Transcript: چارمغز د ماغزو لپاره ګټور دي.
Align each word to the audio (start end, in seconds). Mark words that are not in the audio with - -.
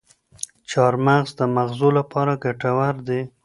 چارمغز 0.69 1.31
د 1.39 1.41
ماغزو 1.55 1.89
لپاره 1.99 2.33
ګټور 2.43 2.95
دي. 3.07 3.21